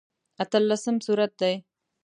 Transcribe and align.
اتلسم 0.43 0.95
سورت 1.05 1.31
دی. 1.39 1.53